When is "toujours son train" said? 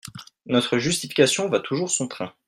1.59-2.33